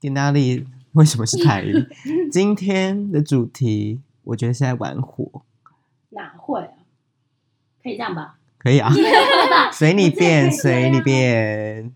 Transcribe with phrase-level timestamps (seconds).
[0.00, 0.64] 点哪里？
[0.92, 1.86] 为什么是台语？
[2.30, 5.42] 今天的主题，我觉得是在玩火。
[6.10, 6.72] 哪会啊？
[7.82, 8.36] 可以这样吧？
[8.58, 8.92] 可以啊，
[9.72, 11.92] 随你便，随你便。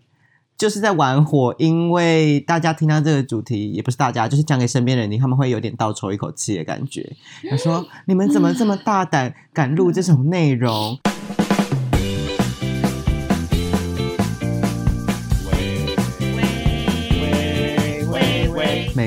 [0.55, 7.15] 就是在玩火，因为大家听到这个主题，也不是大家，就是讲给身边的人听，他们会有点倒抽一口气的感觉。
[7.49, 10.97] 他说：“你们怎么这么大胆，敢录这种内容？”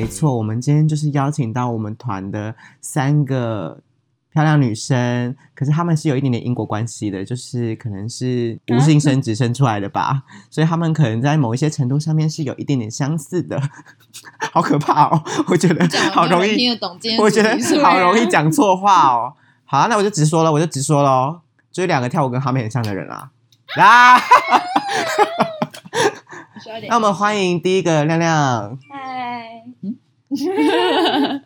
[0.07, 3.81] 没错，我们今天就是邀请到我们团的三个
[4.33, 13.61] 漂亮女生，可是她们是有一点点因果关系的，就是可能是无性生殖生出来的吧，所以她们可能在某一些程度上面是有一点点相似的，
[14.53, 15.21] 好可怕哦！
[15.49, 19.35] 我觉得好容易听得懂，我觉得好容易讲错话哦。
[19.65, 21.41] 好啊，那我就直说了，我就直说喽，
[21.73, 23.33] 就是两个跳舞跟哈妹很像的人啊。
[23.77, 24.17] 啊！
[26.89, 28.79] 那我们欢迎第一个亮亮。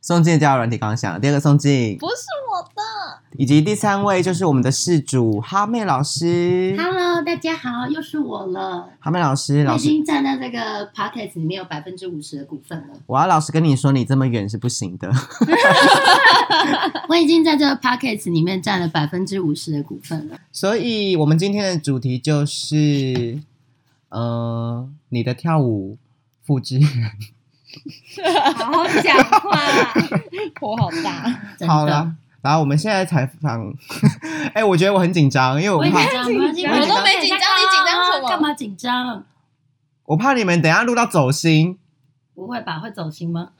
[0.00, 2.80] 宋静的交友软体刚刚讲，第二个宋静不是我的，
[3.36, 6.74] 以及第三位就是我们的事主哈妹老师。
[6.78, 8.88] Hello，大家好，又是我了。
[9.00, 12.94] 哈妹老师，老师已经占到这个 podcast 里面有百分之五十的股份了。
[13.06, 15.10] 我要老实跟你说，你这么远是不行的。
[17.10, 20.38] 我已经在这个 podcast 里面占了百分之五十的股份了。
[20.52, 23.40] 所以，我们今天的主题就是，
[24.08, 25.98] 呃，你的跳舞
[26.42, 26.88] 复制人。
[28.56, 29.58] 好好讲话，
[30.60, 31.66] 火好大。
[31.66, 33.72] 好了，然后我们现在采访。
[34.54, 35.88] 哎、欸，我觉得我很紧张，因为我怕。
[35.88, 38.28] 我都没紧张，你紧张什么？
[38.28, 39.24] 干嘛紧张？
[40.04, 41.78] 我怕你们等一下录到走心。
[42.34, 42.78] 不会吧？
[42.78, 43.50] 会走心吗？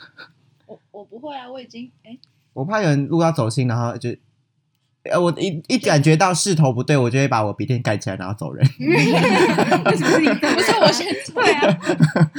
[0.67, 2.11] 我我不会啊，我已经哎。
[2.11, 2.19] 欸、
[2.55, 4.11] 我怕有人录到走心，然后就。
[5.11, 8.64] 呃，我一一感觉到势头不对，我就会把我笔电盖起来，然后走人。
[8.78, 11.78] 为什么你不是我先退啊？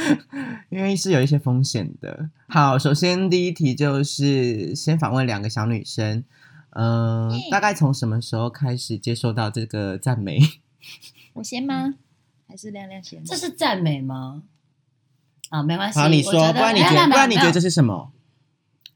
[0.70, 2.30] 因为是有一些风险的。
[2.48, 6.24] 好，首先第一题就是先访问两个小女生，
[6.72, 10.40] 嗯、呃，大概从什么时候开始接受到这个赞美？
[11.34, 11.96] 我先吗？
[12.48, 13.24] 还是亮亮先？
[13.24, 14.44] 这是赞美吗？
[15.50, 16.00] 啊，没关系。
[16.00, 18.12] 好，你说，不然你觉得，不然你觉得这是什么？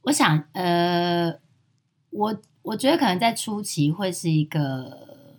[0.03, 1.34] 我想，呃，
[2.13, 2.41] 我。
[2.63, 5.35] 我觉得可能在初期会是一个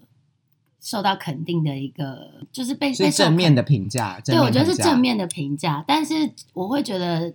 [0.79, 4.21] 受到肯定的一个，就是被是正面的评价。
[4.23, 5.83] 对，我觉得是正面的评价。
[5.89, 7.33] 但是我会觉得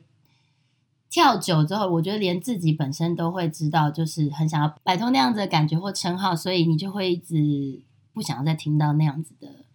[1.10, 7.82] 跳久之后，我觉得连自己本身都会知道，就是很想要摆脱那样子的感觉或称号，所以你就会一直
[8.14, 9.66] 不想要再听到那样子的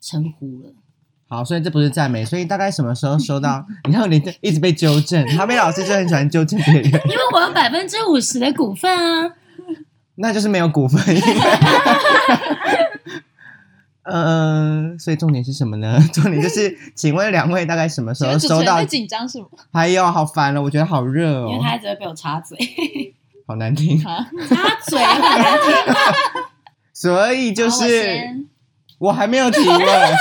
[0.00, 0.74] 称呼了。
[1.30, 3.62] 好，所以这不是赞美，所以大概什么时候收到？
[3.84, 9.34] 你看你一直被纠正，哈妹老师就很喜欢纠正别人，因为我有百分之五十的股份啊，
[10.14, 11.02] 那就是没有股份。
[14.04, 16.02] 嗯、 呃，所以重点是什么呢？
[16.14, 18.82] 重点就是， 请问两位大概什么时候收到？
[18.82, 19.48] 紧张是吗？
[19.70, 22.56] 还有，好烦了，我觉得好热哦，因为他一直会被我插嘴，
[23.46, 24.26] 好难听，插
[24.86, 25.94] 嘴好难听，
[26.94, 28.46] 所以就是。
[28.98, 30.12] 我还没有提问，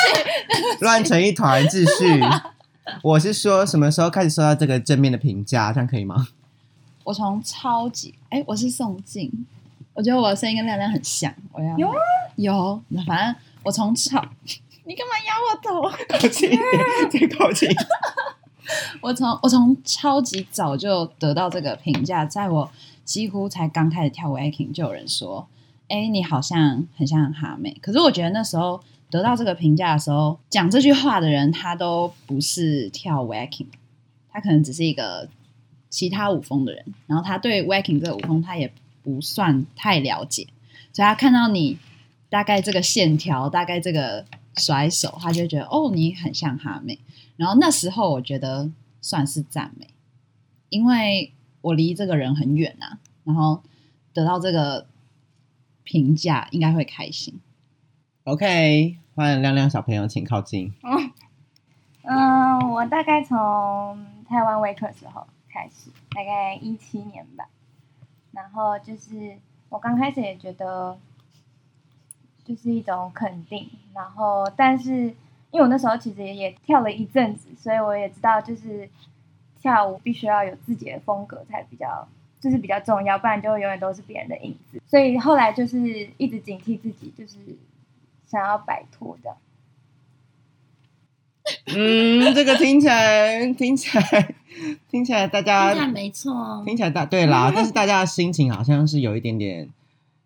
[0.81, 2.21] 乱成一团，继续。
[3.01, 5.73] 我是说，什么时候开始收到这个正面的评价？
[5.73, 6.27] 这样可以吗？
[7.03, 9.45] 我从超级哎、欸，我是宋静，
[9.93, 11.33] 我觉得我的声音跟亮亮很像。
[11.53, 11.93] 我要有
[12.35, 14.23] 有，反正我从超，
[14.83, 15.97] 你干嘛压我头？
[16.07, 17.69] 靠近一点，再靠近。
[19.01, 22.69] 我从我从超级早就得到这个评价，在我
[23.03, 25.47] 几乎才刚开始跳 waacking，就有人说。
[25.89, 33.67] 哎，你好像很像哈妹，可是我觉得那时候得到这个评价的时候，讲这句话的人他都不是跳 wacking，
[34.29, 35.29] 他可能只是一个
[35.89, 38.69] 其他舞风的人，然后他对 wacking 这个舞风他也
[39.01, 40.47] 不算太了解，
[40.91, 41.77] 所以他看到你
[42.29, 44.25] 大概这个线条，大概这个
[44.57, 46.99] 甩手，他就觉得哦，你很像哈妹。
[47.37, 48.69] 然后那时候我觉得
[49.01, 49.87] 算是赞美，
[50.67, 51.31] 因为
[51.61, 53.63] 我离这个人很远啊，然后
[54.11, 54.85] 得到这个。
[55.87, 57.39] 评价应该会开心。
[58.25, 60.73] OK，欢迎亮亮小朋友，请靠近。
[60.83, 61.11] 嗯，
[62.03, 67.47] 嗯，我大概从台湾微课时候开始，大概一七年吧。
[68.31, 69.37] 然后就是
[69.69, 70.99] 我刚开始也觉得，
[72.43, 73.69] 就是一种肯定。
[73.93, 74.91] 然后，但是
[75.51, 78.89] 因为我那时候其实也跳了一阵子，所以我也知道，就是
[79.61, 82.05] 跳舞必须要有自己的风格才比较。
[82.39, 84.81] 就是比较重要，不然就永远都是别人的影子。
[84.85, 87.37] 所以后来就是一直警惕自己，就是
[88.27, 89.37] 想要摆脱这样。
[91.67, 94.35] 嗯，这个听起来听起来
[94.89, 99.69] 听起来大家听起来没错，听起来大对啦，但是大家的心情好像是有一点点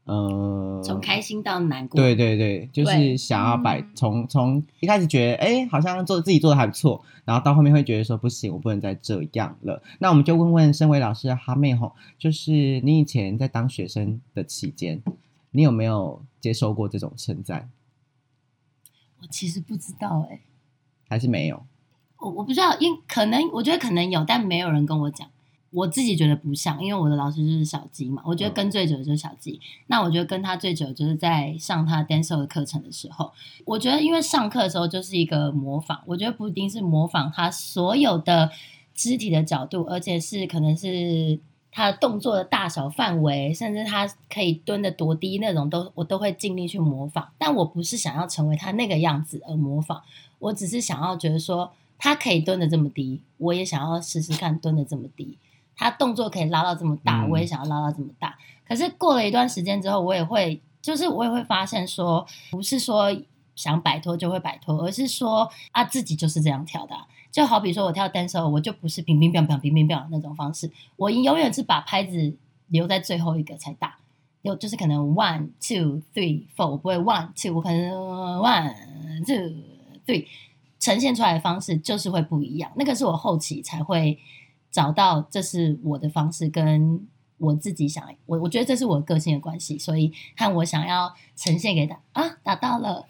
[0.05, 2.01] 呃，从开心到难过。
[2.01, 9.81] 对对对，就是想要摆从从一开始觉得哎，好像做自己做的还不错，然后到后面会觉得说不行，我不能再这样了。
[9.99, 12.51] 那我们就问问身为老师的哈妹吼，就是
[12.81, 15.01] 你以前在当学生的期间，
[15.51, 17.69] 你有没有接受过这种称赞？
[19.21, 20.41] 我其实不知道哎、欸，
[21.07, 21.63] 还是没有？
[22.17, 25.27] 我我不知道，因可能我觉得可能有，但没有人跟我讲。
[25.71, 28.21] 我自己觉得不像，因为我的老师就是小鸡嘛。
[28.25, 29.53] 我觉得跟最久的就是小鸡。
[29.53, 33.31] 嗯、那我觉得跟他最久就是在上他 dancer 的课程的时候。
[33.63, 38.51] 我觉得因为上课的时候就是一个模仿，我觉得不一定是模仿他所有的
[38.93, 41.39] 肢体的角度，而且是可能是
[41.71, 47.29] 他的动作的大小范围，甚至他可以蹲的多低那种都我都会尽力去模仿。
[47.37, 50.01] 但我不是想要成为他那个样子而模仿，
[50.39, 55.37] 我只是想要觉得说他可以蹲的这么低，我也想要试试看蹲的这么低。
[55.81, 58.29] 他动作可以拉到这么大，我也想要拉到这么大。
[58.29, 58.37] 嗯、
[58.67, 63.11] 可是过了一段时间之后，我也会，就是我也会发现说，不是说
[63.55, 67.07] 想摆脱就会摆脱，而是说啊，自己就是这样跳的、啊。
[67.31, 72.31] 就好比说我跳 dance，我就不是乒乒乓乓、乒乒乓乓那种方式，我永远是把拍子
[72.67, 73.97] 留在最后一个才打。
[74.43, 77.91] 有就是可能 one two three four，我不会 one two，我可能
[78.37, 78.71] one
[79.25, 79.55] two
[80.05, 80.27] three，
[80.79, 82.71] 呈现出来的方式就是会不一样。
[82.75, 84.19] 那个是我后期才会。
[84.71, 87.07] 找到这是我的方式，跟
[87.37, 93.05] 我自己想，我我觉得这是我个性的关系，所以看我想要呈现给他啊，打到了，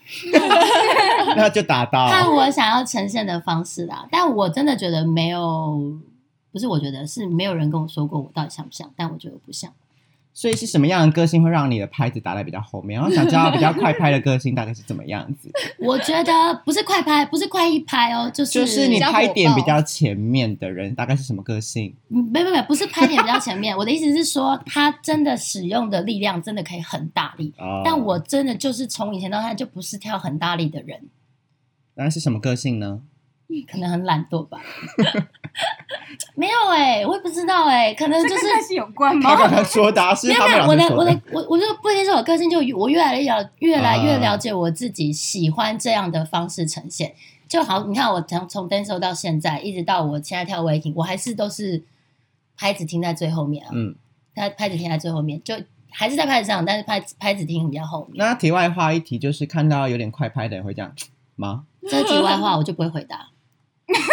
[1.36, 4.08] 那就打到，看我想要呈现的方式啦。
[4.10, 6.00] 但我真的觉得没有，
[6.52, 9.72] 不是我觉得是没有人跟我说过我到底像不像，但我觉得不像。
[10.34, 13.00] 所以是什么样的个性会让你的拍子打在比较后面？
[13.00, 15.52] 然后想知道比较快拍的个性大概是怎么样子？
[15.80, 16.32] 我觉得
[16.66, 21.94] 不是快拍，不是快一拍哦，就是就是你拍点比较前面的人大概是什么个性？
[22.10, 23.76] 嗯没没没，不是拍点比较前面。
[23.76, 31.10] 我的意思是说，他真的使用的力量真的可以很大力，哦、但我真的就是从以前到现在就不是跳很大力的人。
[31.96, 33.02] 那是什么个性呢？
[33.70, 34.62] 可能很懒惰吧，
[36.36, 39.30] 没有哎、欸，我也不知道哎、欸，可能就是个性有关吗？
[39.30, 47.14] 他刚才说的是他们没有没有，我的我的我我就不一定是我个性，就我越来越了越来越了解我自己，喜欢这样的方式呈现。
[47.48, 51.84] 就好，你看我从从 dance 到现在，一直到我现在跳 waking，我还是都是
[52.56, 53.72] 拍子停在最后面啊。
[53.74, 53.94] 嗯，
[54.34, 55.56] 他拍子停在最后面，就
[55.90, 58.26] 还是在拍子上，但是拍拍子停比较后面。
[58.26, 60.96] 那题外话一提，就是看到有点快拍的人会这样
[61.36, 61.66] 吗？
[61.90, 63.32] 这题外话我就不会回答。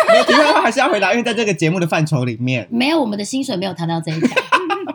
[0.09, 4.29] 没有题外话还是要回答，因为在这个节目的范畴里面，没有我们的薪水没有谈到这一条，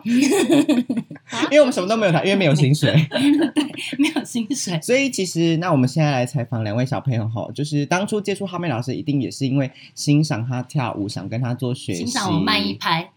[1.50, 2.92] 因为我们什么都没有谈，因为没有薪水，
[3.54, 3.64] 对，
[3.98, 4.78] 没有薪水。
[4.82, 13.10] 所以其实，那我们现在来采访两位小朋友哈，就是当初接触哈妹老师，一定也是因为欣赏她跳舞，想跟她做学习，欣赏我慢一拍。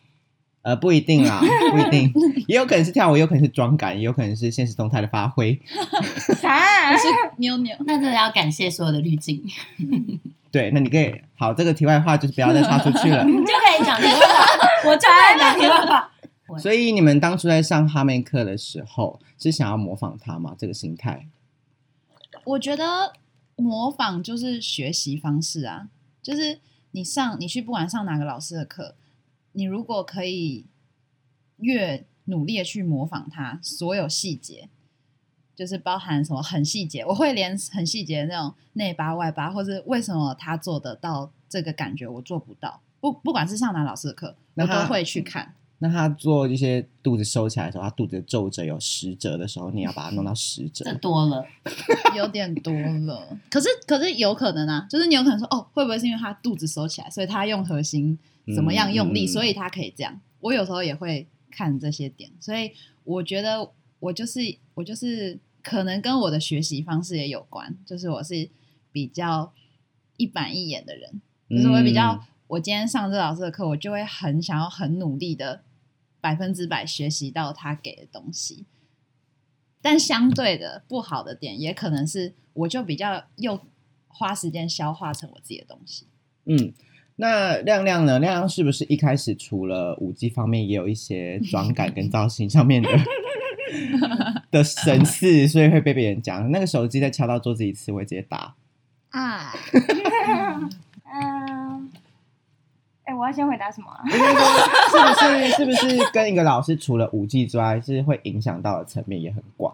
[0.68, 1.40] 呃，不一定啦，
[1.72, 2.14] 不一定，
[2.46, 5.58] 也有可能是跳舞，也有可能是妆感，也有可能是现实动态的发挥。
[6.42, 6.94] 啥？
[6.98, 7.74] 是妞妞？
[7.86, 9.42] 那真的要感谢所有的滤镜。
[10.52, 13.24] 对，那你可以好，这个题外话就是不要再插出去了。
[13.24, 16.12] 你就可以讲题外话，我就爱讲题外话。
[16.60, 20.54] 所以你们当初在上哈妹课的时候，是想要模仿他吗？
[20.60, 21.28] 这个心态？
[22.44, 23.14] 我觉得
[23.56, 25.88] 模仿就是学习方式啊，
[26.22, 26.60] 就是
[26.92, 28.96] 你上你去不管上哪个老师的课，
[29.54, 30.66] 你如果可以
[31.58, 34.70] 越努力的去模仿他所有细节。
[35.56, 42.80] 就是包含什么很细节，我会连很细节的那种内八外八，或是为什么他做得到这个感觉，我做不到。
[43.00, 45.56] 不，不管是上哪老师的课，我都会去看。
[45.80, 50.86] 那他做一些肚子收起来的时候，他肚子皱褶有十褶的时候，你要把它弄到十褶。
[50.86, 51.44] 这多了，
[52.16, 53.36] 有点多了。
[53.50, 58.16] 可是，可是有可能啊，就是你有可能说，哦，会不会是因为他肚子收起来，所以他用核心
[58.56, 60.22] 怎么样用力，所以他可以这样？
[60.40, 62.72] 我有时候也会看这些点，所以
[63.04, 64.40] 我觉得我就是
[64.76, 65.40] 我就是。
[65.64, 68.50] 可能跟我的学习方式也有关，就是我是
[68.90, 69.52] 比较
[70.16, 75.64] 一板一眼的人，就是我比较，嗯、我今天上这老师的课，我就会很想要很努力的
[76.22, 78.66] 百分之百学习到他给的东西。
[79.82, 83.60] 但相对的不好的点，也可能是我就比较又
[84.08, 86.08] 花时间消化成我自己的东西。
[86.46, 86.74] 嗯，
[87.20, 88.20] 那亮亮呢？
[88.20, 92.90] 亮亮是不是一开始除了舞技方面，也有一些妆感跟造型上面的？
[94.50, 96.50] 的神似，所以会被别人讲。
[96.52, 98.54] 那个手机在敲到桌子一次，我会直接打。
[99.10, 99.52] 啊，
[101.12, 101.92] 嗯，
[103.04, 104.02] 哎，我要先回答什么啊？
[104.06, 109.74] 应该说，是不是是不是跟一个老师除了舞技之外，是会影响到的层面也很广？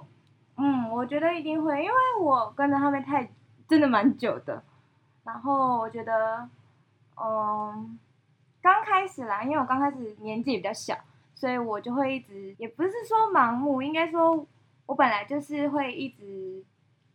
[0.58, 3.30] 嗯，我觉得一定会，因为我跟着他们太
[3.68, 4.64] 真的蛮久的。
[5.24, 6.48] 然后我觉得，
[7.16, 7.98] 嗯，
[8.62, 10.98] 刚开始啦，因为我刚开始年纪也比较小。
[11.36, 14.48] 所以我就会一直，也不是说盲目，应该说
[14.86, 16.64] 我本来就是会一直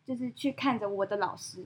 [0.05, 1.65] 就是去看着我的老师，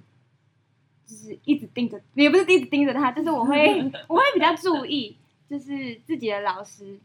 [1.05, 5.17] 就是一直盯着，也不是一直盯着他，就是我会 我会比较注意，
[5.49, 7.01] 就是自己的老师，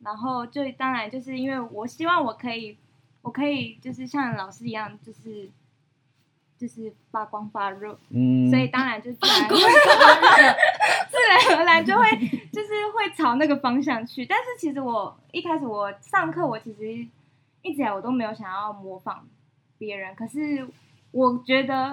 [0.00, 2.76] 然后就当然就是因为我希望我可以，
[3.22, 5.48] 我可以就是像老师一样，就是
[6.56, 9.48] 就是发光发热，嗯，所以当然就自然
[11.10, 12.04] 自然而然就会
[12.52, 14.24] 就是会朝那个方向去。
[14.24, 16.92] 但是其实我一开始我上课，我其实
[17.62, 19.26] 一直以来我都没有想要模仿
[19.78, 20.14] 别人。
[20.14, 20.66] 可是
[21.10, 21.92] 我觉得，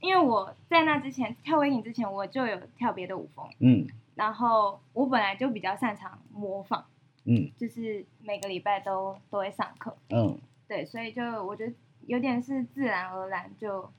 [0.00, 3.86] 因为我在那之前跳 Waking 之前，我就有跳别的舞风，嗯。
[4.14, 6.84] 然后我本来就比较擅长模仿，
[7.24, 7.50] 嗯。
[7.58, 11.72] 就是每个礼拜都都会上课，嗯，对，所以就我觉得
[12.06, 13.90] 有点是自然而然就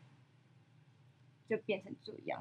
[1.49, 2.39] 就变成这样。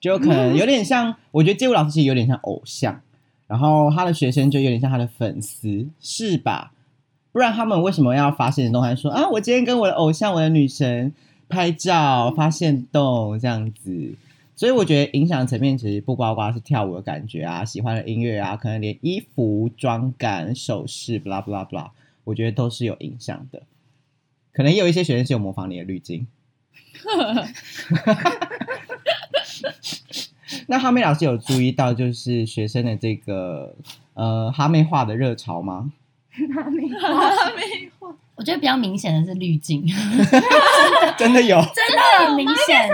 [0.00, 3.00] 就可能有点像，我觉得街舞老师其实有点像偶像，
[3.46, 6.72] 然后他的学生就有点像他的粉丝，是吧？
[7.32, 11.12] 不然他们为什么要发现动态说啊，我今天跟我的偶像，我的女神
[11.48, 14.14] 拍照发现动这样子？
[14.54, 21.90] 所以我觉得影响层面其实不光光是跳舞的感觉啊，喜欢的音乐啊，可能连衣服、妆感、首饰，blah blah blah，
[22.24, 23.62] 我觉得都是有影响的。
[24.52, 26.26] 可能也有一些学生是有模仿你的滤镜。
[30.68, 33.74] 那哈妹老师有注意到，就是学生的这个
[34.14, 35.90] 呃哈妹化的热潮吗？
[36.50, 36.82] 哈妹
[38.34, 39.86] 我觉得比较明显的是滤镜，
[41.16, 42.90] 真的有， 真的很明显。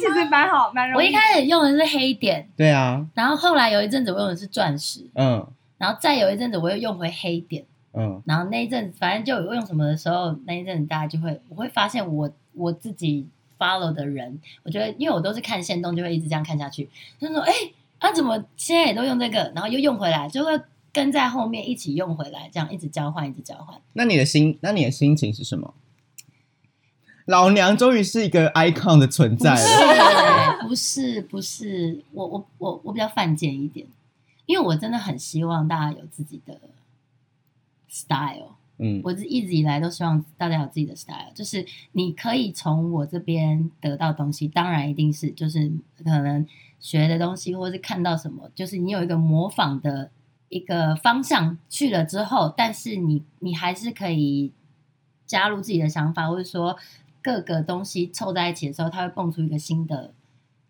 [0.00, 1.04] 其实蛮好，蛮容易。
[1.04, 5.44] 我一开始用的是黑点，对啊，然后后来有一阵子我用的是钻石，嗯。
[5.78, 8.22] 然后再有一阵子我又用回黑点，嗯。
[8.26, 13.26] 然后那一阵子反正就有用什么的时候，那一阵子大家就会我会发现我我自己
[13.58, 17.52] follow 的人，我觉得因为我都是看线动就会一直这样看下去，他说哎，
[17.98, 20.60] 啊怎么现在也都用这个，然后又用回来，就会
[20.92, 23.80] 跟在后面一起用回来，这样一直交换，一直交换。
[23.94, 25.74] 那你的心，那你的心情是什么？
[27.26, 30.66] 老娘终于是一个 icon 的存在了。
[30.66, 33.86] 不是不是，我我我我比较犯贱一点，
[34.46, 36.58] 因为我真的很希望大家有自己的
[37.88, 38.57] style。
[38.78, 45.70] 嗯我是一直以来都希望大家有自己的 style，就是你可以从我这边得到东西，当然一定是就是
[46.04, 46.46] 可能
[46.78, 50.10] 学的东西，或是看到什么，就是你有一个模仿的
[50.48, 54.52] 一个方向去了之后，但是你你还是可以
[55.26, 56.76] 加入自己的想法，或者说
[57.20, 60.14] 各个东西凑在一起的时候，它会蹦出一个新的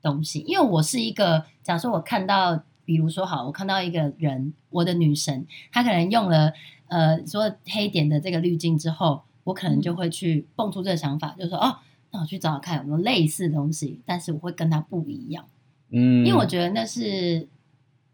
[0.01, 0.41] 东西。
[0.47, 6.55] 因为我是一个，假如说我看到，比如说好，我看到一个人，我的女神，她可能用了
[6.89, 11.79] 呃说黑点的这个滤镜之后，我可能就会去蹦出这个想法，就是说哦，
[12.11, 15.45] 那我去找找看有没有类似的东西，但是我会跟他不一样，
[15.91, 17.49] 嗯，因为我觉得那是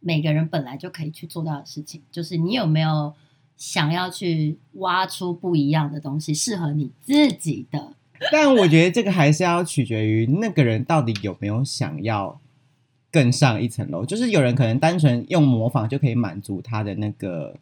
[0.01, 3.15] 每个人本来就可以去做到的事情，就是你有没有
[3.57, 7.95] 想要去挖出不一样的东西，适合你自己的。
[8.31, 12.41] 但我觉得这个还是要取决于那个人到底有没有想要
[13.11, 14.07] 更上一层楼。
[14.07, 17.55] 就是有人可能单纯用模仿就可以满足他的那个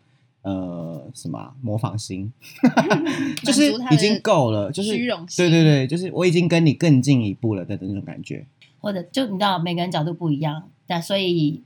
[0.43, 2.33] 呃什么啊模仿心，
[3.43, 8.47] 就是已经够了，就是虚荣心对对对，就是我已经跟你更进一步了的那种感觉。
[8.81, 11.63] 或者就你知道每个人角度不一样，但所以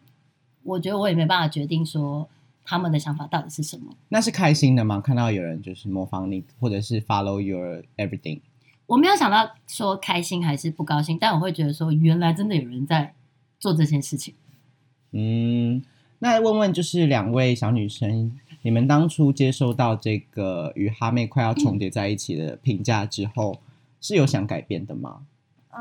[0.63, 2.29] 我觉得我也没办法决定说
[2.63, 3.97] 他们的想法到底是什么。
[4.11, 5.01] 那是开心的吗？
[5.01, 8.41] 看到有人就是模仿你，或者是 follow your everything。
[8.87, 13.15] 我没有想到说开心还是不高兴，但我会觉得说原来真的有人在
[13.59, 14.35] 做这件事情。
[15.13, 15.83] 嗯，
[16.19, 23.61] 那问问就是两位小女生，你们当初接收到这个与哈妹快要重叠在一起的评价之后，
[24.01, 25.21] 是有想改变的吗？
[25.71, 25.79] 嗯，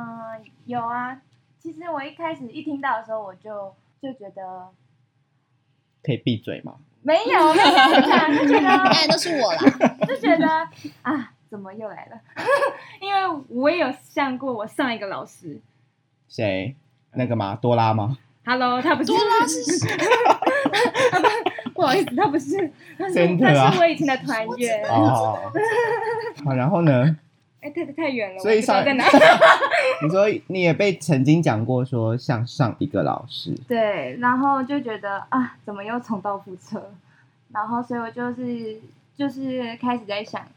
[0.65, 1.19] 有啊。
[1.59, 4.67] 其实我一开始一听到的时候，我就就觉得
[6.03, 6.75] 可以闭嘴吗？
[7.01, 9.61] 没有，没有讲，就觉得 哎，都是我啦。
[10.05, 10.47] 就觉得
[11.01, 12.21] 啊，怎么又来了？
[13.01, 15.59] 因为我也有像过我上一个老师
[16.27, 16.75] 谁？
[17.13, 17.55] 那个吗？
[17.59, 19.89] 多拉吗？，Hello，他不是多拉是谁？
[21.75, 24.83] 不好意思，他不是，他是啊他是我以前的团员。
[24.89, 25.37] 哦，
[26.43, 27.15] 好，然后呢？
[27.59, 29.03] 哎，太太远了，所以上在哪。
[30.01, 36.81] 你说你也被曾经讲过说像上一个老师，对，然后就觉得啊，怎么又重蹈覆辙？
[37.51, 38.79] 然后，所以我就是
[39.17, 40.47] 就是开始在想，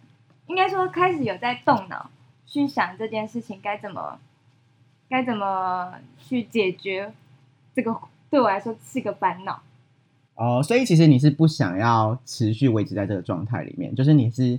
[0.47, 2.11] 应该说开始有在动脑
[2.47, 4.19] 去想这件事情该怎么
[5.09, 7.13] 该怎么去解决，
[7.75, 7.97] 这个
[8.31, 9.63] 对我来说是个烦恼。
[10.39, 14.59] 哦，所以其实你是不想要持续维持在这个状态里面，就是你是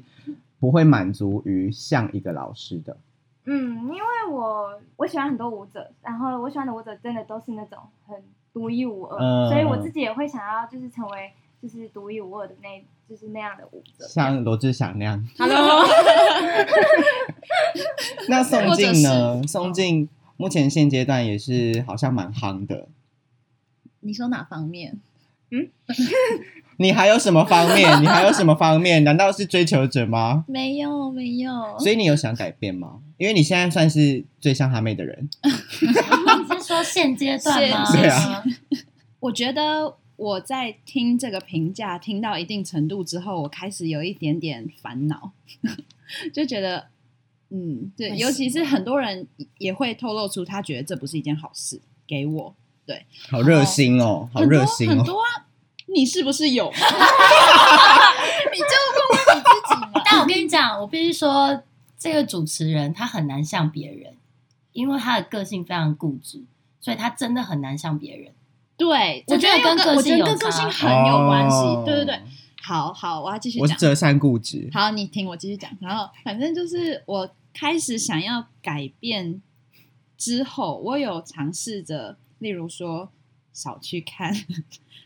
[0.60, 2.98] 不会满足于像一个老师的。
[3.46, 8.22] 嗯，因为我我喜欢很多舞者，然后我喜欢的舞者真的都是那种很
[8.54, 11.32] 独一无二，嗯所以我自己也会想要就是成为
[11.62, 15.26] 就是独一无二的那，就是那样的舞者，像罗志祥那样。
[15.40, 15.86] Hello，
[18.28, 22.90] 那宋静呢宋静目前现阶段也是好像蛮夯的。
[24.02, 25.00] 你说哪方面？
[26.78, 28.02] 你还有什么方面？
[28.02, 29.04] 你还有什么方面？
[29.04, 30.46] 难道是追求者吗？
[30.48, 31.52] 没有，没有。
[31.80, 33.02] 所以你有想改变吗？
[33.18, 35.30] 因为你现在算是最像哈妹的人。
[35.42, 37.92] 你是说现阶段吗？
[37.92, 38.44] 对啊，
[39.20, 45.34] 我觉得我在听这个评价听到一定程度之后，我开始有一点点烦恼，
[46.34, 46.88] 就觉得，
[47.50, 49.28] 嗯，对，尤其是很多人
[49.58, 52.56] 也会透露出他觉得这不是一件好事给我。
[52.90, 54.96] 对，好热心哦，好热心哦。
[54.96, 55.46] 很多啊，
[55.86, 56.66] 你是不是有？
[56.74, 58.66] 你就
[58.98, 60.02] 问问你自己嘛。
[60.04, 61.62] 但我跟你讲，我必须说，
[62.00, 64.16] 这个主持人他很难像别人，
[64.72, 66.44] 因为他的个性非常固执，
[66.82, 68.34] 所以他真的很难像别人。
[68.76, 71.58] 对，我觉得跟个性有我觉得跟个性很有关系。
[71.58, 72.20] 哦对对对，
[72.64, 73.62] 好好，我要继续讲。
[73.62, 74.68] 我是折善固执。
[74.74, 75.70] 好，你听我继续讲。
[75.80, 79.40] 然后，反正就是我开始想要改变
[80.18, 83.12] 之后，我有尝试着，例如说
[83.54, 84.34] 少去看、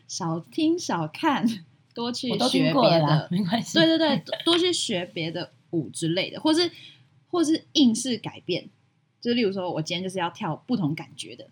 [0.08, 1.46] 少听、少看，
[1.94, 3.78] 多去学别的，没关系。
[3.78, 6.70] 对对对，多多去学别的舞之类的，或是
[7.30, 8.70] 或是硬是改变，
[9.20, 11.48] 就例如说我今天就是要跳不同感觉的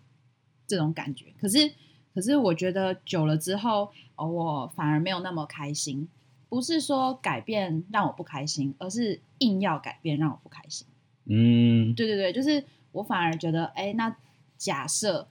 [0.65, 1.33] 这种感觉。
[1.39, 1.71] 可是
[2.13, 6.09] 可是我觉得久了之后，哦，我反而没有那么开心。
[6.49, 10.85] 不是说改变让我不开心，而是硬要改变让我不开心。
[11.25, 14.15] 嗯，对对对，就是我反而觉得，哎，那
[14.55, 15.27] 假设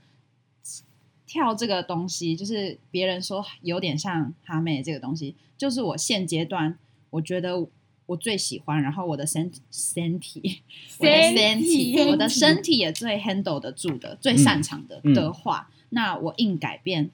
[1.33, 6.77] 跳这个东西，就是别人说有点像哈妹这个东西，就是我现阶段
[7.09, 7.67] 我觉得
[8.05, 10.61] 我最喜欢，然后我的身身体，
[10.99, 17.11] 我的身体，身体我的身体也最 handle 得住的，最擅长的、嗯的话，那我硬改变，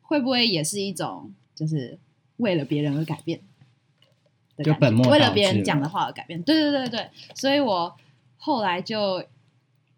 [0.00, 1.98] 会不会也是一种就是
[2.38, 3.42] 为了别人而改变
[4.56, 4.72] 的感觉？
[4.72, 6.42] 就本末为了别人讲的话而改变？
[6.42, 7.94] 对对对对，所以我
[8.38, 9.22] 后来就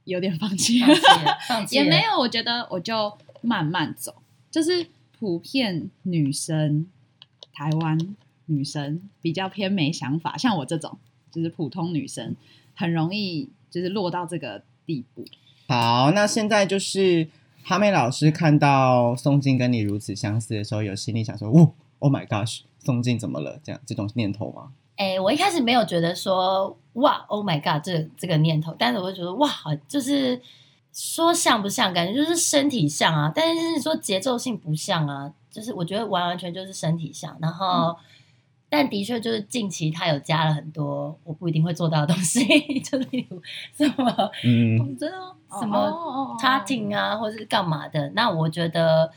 [0.02, 1.02] 有点放弃放弃
[1.46, 4.14] 放弃了也没有，我觉得我就慢慢走，
[4.50, 4.86] 就是
[5.18, 6.86] 普遍女生，
[7.52, 10.98] 台湾女生比较偏没想法，像我这种
[11.30, 12.36] 就是普通女生，
[12.74, 15.24] 很容易就是落到这个地步。
[15.68, 17.28] 好，那现在就是
[17.62, 24.72] 哈妹老师看到宋静跟你如此相似的时候，有心里想说：“哦，Oh my gosh，宋静怎么了？”这样这种念头吗？
[24.96, 29.48] 哎，我一开始没有觉得说哇，Oh my God，这这个念头，但是我会觉得哇，
[29.86, 30.40] 就是
[30.92, 37.96] 说像不像，感觉就是身体像啊，但是说节奏性不像啊，就是我觉得完完全就是身体像，然后、嗯、
[38.68, 42.44] 但的确就是近期他有加了很多我不一定会做到的东西，
[42.80, 43.40] 就例如
[43.76, 49.10] 什么嗯，真的吗什么 cutting 啊，或者是干嘛的，那我觉得。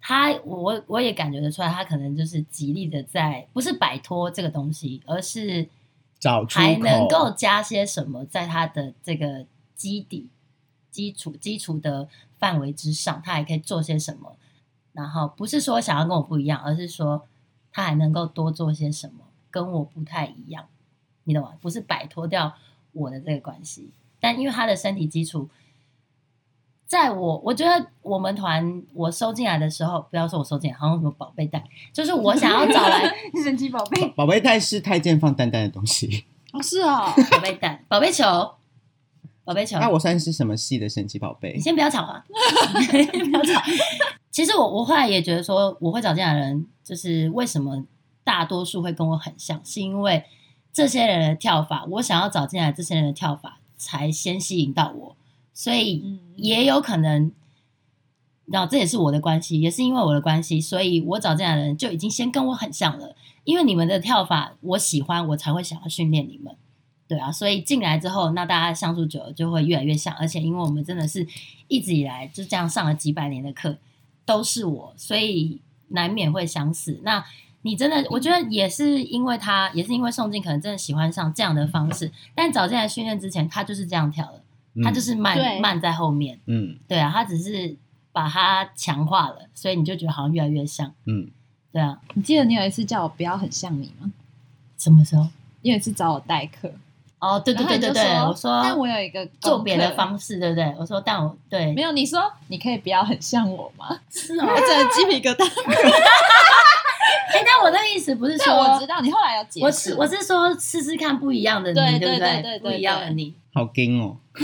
[0.00, 5.68] 他我我也感觉得出来，他可能就是极力的在，不是摆脱这个东西，而是
[6.20, 10.30] 找还能够加些什么在他的这个基底、
[10.90, 14.36] 基础、基础的范围之上，他还可以做些什么。
[14.92, 17.26] 然后不是说想要跟我不一样，而是说
[17.72, 20.66] 他还能够多做些什么，跟我不太一样，
[21.24, 21.52] 你懂吗？
[21.60, 22.54] 不是摆脱掉
[22.92, 25.48] 我的这个关系，但因为他的身体基础。
[26.86, 36.24] 在我我觉得我们团我收进来的时候，不要说我收进来，好像什么宝贝蛋，就是我想要找来 神奇宝贝，宝贝蛋是太监放蛋蛋的东西。
[36.54, 38.24] 哦，是哦， 宝贝蛋、宝贝球、
[39.48, 39.78] 宝贝球。
[39.78, 41.60] 那我算是什么系的神奇宝贝你？
[41.60, 42.22] 先不要吵啊！
[42.28, 43.62] 不要吵。
[44.30, 47.82] 其实我我后来也觉得说，我会找这样的人，就是为什么
[48.22, 50.22] 大多数会跟我很像，是因为
[50.70, 55.16] 这些人的跳法，我想要找进来这些人的跳法，才先吸引到我。
[55.54, 57.32] 所以也有可能，
[58.44, 63.16] 然后这也是我的关系，也是因为我的关系，所以我找这样的人就已经先跟我很像了。
[63.44, 66.54] 因为你们的跳法我喜欢，我才会想要训练你们，
[67.08, 67.32] 对啊。
[67.32, 70.14] 所以进来之后，那大家相处久了就会越来越像。
[70.14, 71.26] 而且因为我们真的是
[71.66, 73.76] 一直以来就这样上了几百年的课，
[74.24, 77.00] 都是我，所以难免会相似。
[77.02, 77.24] 那
[77.62, 84.42] 你真的，我觉得也是因为他，也是因为宋静可能真的喜欢上这样的方式，但早进来训练之前，他就是这样跳的。
[84.80, 87.76] 他就是慢对慢在后面，嗯对啊，他只是
[88.12, 91.28] 把它强化了，所以你就觉得好像越来越像，嗯，
[91.72, 92.00] 对啊。
[92.14, 94.12] 你记得你有一次叫我不要很像你吗？
[94.76, 95.26] 什么时候？
[95.62, 96.72] 你有一次找我代课，
[97.20, 100.74] 哦，对对对对对，我说，但我有一个做别的，方式，对不对？
[100.78, 103.98] 我说，但我对没有，你说你可以不要很像我吗？
[104.10, 105.44] 是哦 我，真的鸡皮疙瘩。
[107.32, 114.16] 哎，但我的意思不是但说，我知道你后来有解释，我是我是说试试看不一样的你，对对不对不一样的你，好惊哦！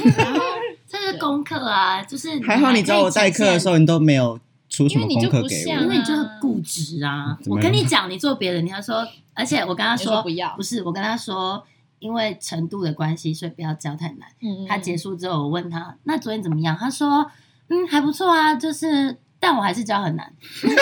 [0.86, 5.80] 这是功课啊，就是还好你找我代课的时候，候，你都没有出什么功课给我？
[5.80, 7.36] 因为你就很固执啊！
[7.46, 11.64] 我跟你讲，你做别的，你要说，而且我跟他说，说不要，不是我跟他说，
[12.04, 14.28] 因为程度的关系，所以不要教太难。
[14.42, 16.76] 嗯，他结束之后，我问他，那昨天怎么样？
[16.78, 17.30] 他说，
[17.68, 20.30] 嗯，还不错啊，就是，但我还是教很难。
[20.60, 20.74] 这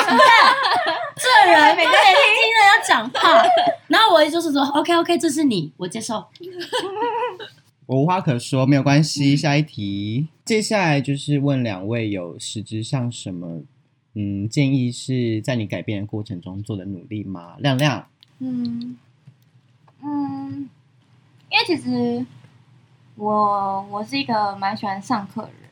[1.49, 3.41] 人每天听人家讲话，
[3.87, 6.27] 然后我也就是说，OK OK，这是你，我接受。
[7.87, 9.37] 我无话可说，没有关系。
[9.37, 13.63] 下一题，接下来就是问两位有实质上什么
[14.15, 17.55] 嗯建议是在你改变的过程中做的努力吗？
[17.59, 18.09] 亮亮，
[18.41, 18.97] 嗯
[20.03, 20.69] 嗯，
[21.53, 22.25] 因为其实
[23.17, 25.69] 我我是一个蛮喜欢上课的人，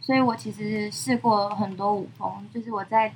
[0.00, 3.12] 所以我其实试过很多舞风，就是我在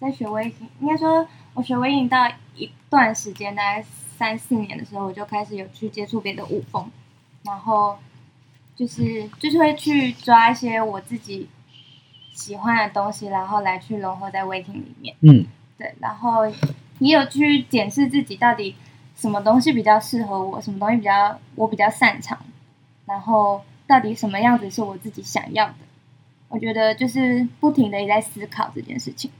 [0.00, 3.84] 在学微影，应该说我学微影到一段时间，大概
[4.16, 6.90] 三四年的时候，我就开始有去接触别的舞风。
[7.44, 7.98] 然后
[8.74, 11.50] 就是就是会去抓一些我自己
[12.32, 15.14] 喜欢的东西，然后来去融合在 waiting 里面。
[15.20, 15.44] 嗯，
[15.76, 15.94] 对。
[16.00, 16.48] 然后
[16.98, 18.74] 也有去检视自己到底
[19.14, 22.38] 什么东西比较适合我，什么东西比较我比较擅长，
[23.06, 25.74] 然后到底什么样子是我自己想要的。
[26.48, 29.30] 我觉得就是不停的也在思考这件事情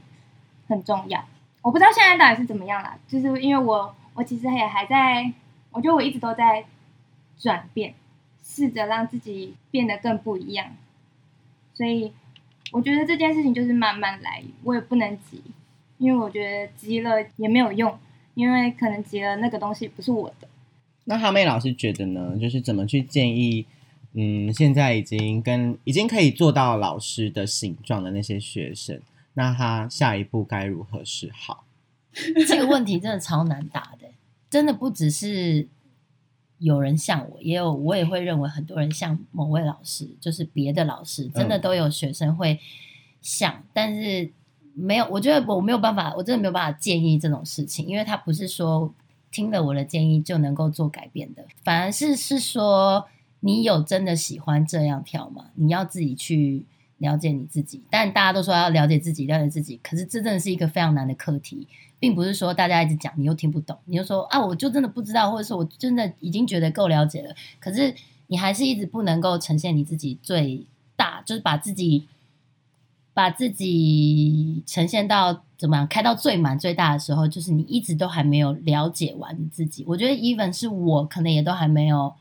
[0.67, 1.23] 很重要。
[1.61, 5.31] 我不知道现在到底是怎么样啦，就是因为我我其实也还在，
[5.71, 6.65] 我觉得我一直都在。
[7.35, 7.95] 转变，
[8.43, 10.67] 试着让自己变得更不一样。
[11.73, 12.13] 所以，
[12.71, 15.43] 我觉得这件事情就是慢慢来，我也不能急，
[15.97, 17.99] 因为我觉得急了也没有用，
[18.35, 20.47] 因为可能急了那个东西不是我的。
[21.05, 22.37] 那哈妹老师觉得呢？
[22.39, 23.65] 就是怎么去建议？
[24.13, 29.01] 嗯，现在已经跟已经可以做到老师的形状的那些学生，
[29.33, 31.65] 那他下一步该如何是好？
[32.47, 34.07] 这个问题真的超难答的，
[34.49, 35.67] 真的不只是。
[36.59, 42.57] 有人像我，也有我也会认为很多人像某位老师，就是别的老师，真的都有学生会
[43.21, 44.31] 像，嗯、但是
[44.73, 48.93] 没有，我觉得我没有办法，我真的没有办法建议这种事情，因为他不是说
[49.31, 53.07] 听了我的建议就能够做改变的，反而是是说
[53.39, 55.45] 你有真的喜欢这样跳吗？
[55.55, 56.65] 你要自己去
[56.97, 57.83] 了解你自己。
[57.89, 61.67] 但大家都说要了解自己，了解自己，可是这真的是一个非常难的课题。
[61.99, 67.33] 并不是说大家一直讲你又听不懂，你就说啊，我就真的不知道，或者说我真的已经觉得够了解了。
[67.61, 67.95] 可是
[68.27, 72.05] 你还是一直不能够呈现你自己最大，就是把自己
[73.13, 79.83] 把自己呈现到怎么样，开到最满最大的时候，就是你一直都还没有了解完你自己。
[79.87, 82.13] 我觉得 even 是我可能也都还没有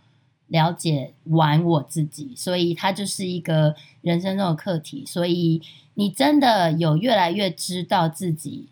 [0.48, 5.04] 了解完我自己，所以它就是一个人生中的课题。
[5.06, 5.62] 所以
[5.94, 8.68] 你真的有越来越知道自己。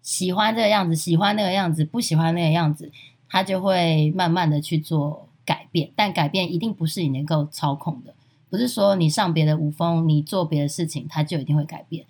[0.00, 2.90] 喜欢这个样子，喜欢那个样子，不喜欢那个样子，
[3.28, 5.90] 他就会慢慢的去做改变。
[5.94, 8.14] 但改变一定不是你能够操控的，
[8.50, 12.06] 不是说你上别的舞风，你做别的事情，他就一定会改变。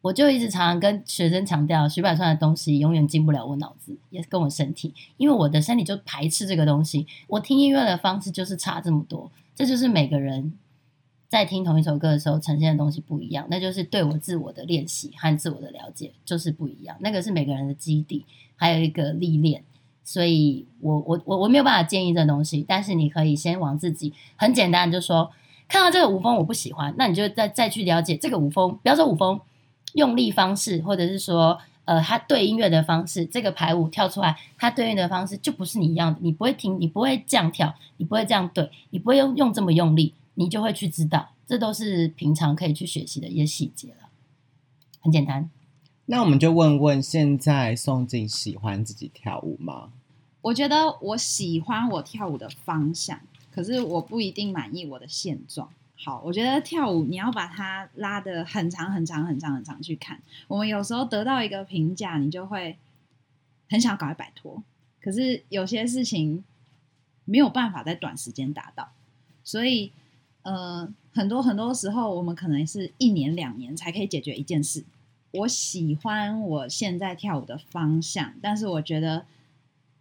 [0.00, 7.06] 我就一直常常跟学生强调，徐百川的东西永远进不了我脑子，也跟我身体，因为我的身体就排斥这个东西。
[7.28, 10.54] 我听音乐的方式就是差这么多，这就是每个人。
[11.28, 16.94] 在听同一首歌的时候，呈现的东西不一样，那就是对我自我的练习和自我的了解就是不一样。
[17.00, 19.64] 那个是每个人的基底，还有一个历练。
[20.04, 25.30] 所以我我我我没有办法建议这东西，但是你可以先往自己很简单，就说
[25.68, 29.40] 看到这个舞风我不喜欢，那你就再再去了解这个舞风，不要说舞风
[29.94, 40.14] 用力方式，或者是说呃，它对音乐的方式，这个排舞跳出来，它对应的方式就不是你一样的，你不会听，你不会这样跳，你不会这样对，你不会用用这么用力。
[40.34, 44.08] 你就会去知道，这都是平常可以去学习的一些细节了，
[44.98, 45.50] 很简单。
[46.06, 49.90] 那我们就问问，现在宋静喜欢自己跳舞吗？
[50.40, 53.20] 我觉得我喜欢我跳舞的方向，
[53.54, 55.68] 可是我不一定满意我的现状。
[55.94, 62.76] 好，我觉得跳舞你要把它拉得很长很长很长很长去看，我们有时候得到一个评价，你就会
[63.68, 64.62] 很想赶快摆脱。
[65.00, 66.42] 可是有些事情
[67.24, 68.92] 没有办法在短时间达到，
[69.44, 69.92] 所以。
[70.44, 74.84] 呃，很多很多时候，我们可能是一年两年才可以解决一件事。
[75.30, 79.24] 我喜欢我现在跳舞的方向，但是我觉得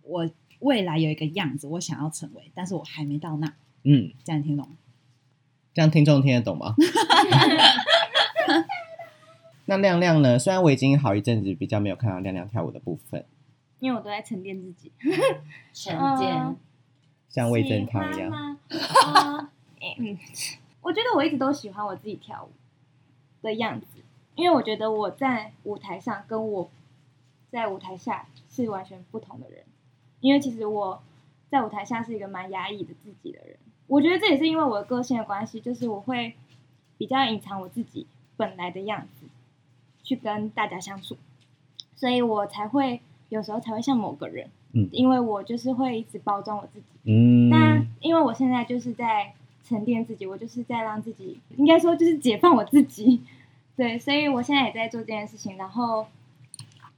[0.01, 0.27] 我
[0.61, 3.53] 未来有一个样子，我想要成为，但是我还没到那。
[3.83, 4.67] 嗯，这样听懂？
[5.73, 6.75] 这样听众听得懂吗？
[9.65, 10.37] 那亮亮呢？
[10.37, 13.25] 虽然我已经好一阵子比较没有看到亮亮跳舞的部分，
[13.79, 14.91] 因为我都在沉淀自己，
[15.73, 16.55] 沉淀，
[17.29, 18.57] 像味噌汤一样。
[19.97, 20.17] 嗯，
[20.81, 22.49] 我觉得我一直都喜欢我自己跳舞
[23.41, 23.87] 的样子，
[24.35, 26.69] 因为我觉得我在舞台上跟我
[27.49, 29.63] 在舞台下是完全不同的人。
[30.21, 31.01] 因为其实我
[31.49, 33.57] 在舞台下是一个蛮压抑的自己的人，
[33.87, 36.33] 我觉得这也是因为我的个性的关系，就是我会
[36.97, 38.07] 比较隐藏我自己
[38.37, 39.25] 本来的样子，
[40.03, 41.17] 去跟大家相处，
[41.95, 49.33] 所以我才会有时候才会像某个人，嗯，因为我就是会一直包装我自己，嗯，但因为我现在就是在
[49.67, 53.21] 沉淀自己，我就是在让自己，应该说就是解放我自己，
[53.75, 55.57] 对，所以我现在也在做这件事情。
[55.57, 56.07] 然后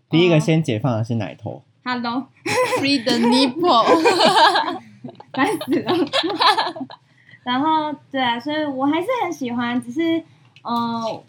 [0.09, 1.63] 第一个先解放的是奶头。
[1.85, 3.83] Hello，free the nipple，
[5.33, 5.93] 烦死了。
[7.43, 10.17] 然后对啊，所以我还是很喜欢，只是
[10.61, 11.23] 嗯、呃，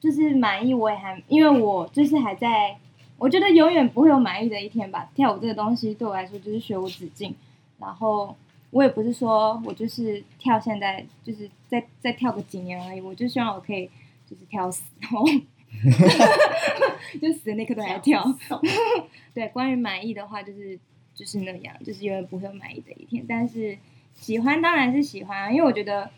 [0.00, 2.78] 就是满意我也还，因为我就是还在，
[3.18, 5.10] 我觉得永远不会有满意的一天吧。
[5.14, 7.34] 跳舞这个东西对我来说就是学无止境，
[7.78, 8.34] 然后
[8.70, 13.90] 我也不是说我就是跳现在就是再再跳个几年而已，我就希望我可以
[14.26, 15.22] 就是跳死，然 后
[17.20, 18.24] 就死的那刻都还在跳。
[19.34, 20.78] 对，关于满意的话，就是
[21.14, 23.78] 就是那样，就是永远不会有满意的一天，但是。
[24.20, 26.10] 喜欢当然是喜欢啊，因为我觉得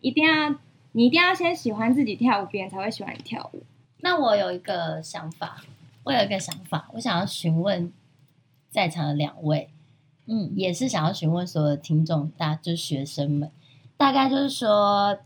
[0.00, 0.54] 一定要
[0.92, 3.64] 你一定要先喜欢自己跳舞，别人才会喜欢你跳舞。
[3.98, 5.60] 那我有一个想法，
[6.04, 7.92] 我有一个想法，我想要询问
[8.70, 9.70] 在场的两位，
[10.26, 13.50] 嗯，也是想要询问所有的听众，大家就是学生们，
[13.96, 15.18] 大概就是说，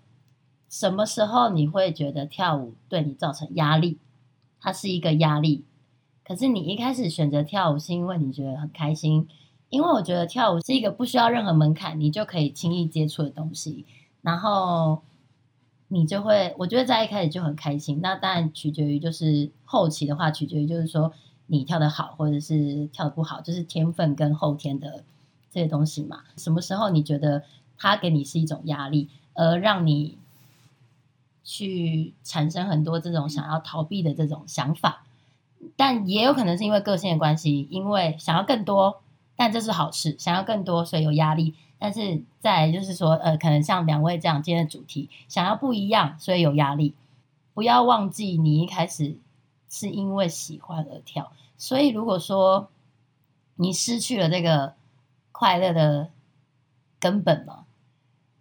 [0.69, 3.99] 什么时候你会觉得跳舞对你造成压力？
[4.61, 5.65] 它是一个压力，
[6.25, 9.29] 可是你一开始选择跳舞是因为你觉得很开心。
[9.69, 13.85] 因为我觉得跳舞是一个不需要任何门槛，你就可以轻易接触的东西，
[14.23, 15.03] 然后
[15.89, 18.01] 你就会，我觉得在一开始就很开心。
[18.01, 21.13] 那当然取决于就是后期的话，取决于就是说
[21.49, 25.03] 你跳得好或者是跳得不好，就是天分跟后天的
[25.51, 26.23] 这些东西嘛。
[26.37, 27.43] 什么时候你觉得
[27.77, 30.17] 它给你是一种压力，而让你
[31.47, 35.05] 去产生很多这种想要逃避的这种想法？
[35.77, 39.01] 但也有可能是因为个性的关系，因为想要更多。
[39.37, 41.55] 但这是好事，想要更多，所以有压力。
[41.79, 46.95] 但是再就是说，呃，可能像两位这样，今天的主题想要不一样，所以有压力。
[47.53, 49.19] 不要忘记，你一开始
[49.69, 52.71] 是因为喜欢而跳，所以如果说
[53.57, 54.75] 你失去了这个
[55.33, 56.09] 快乐的
[56.99, 57.65] 根本嘛，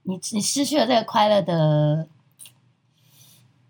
[0.04, 2.08] 你你失去了这个快乐的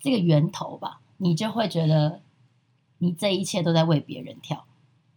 [0.06, 2.22] 这个源头吧，你就会觉得
[3.00, 4.64] 你这一切都在为别人跳。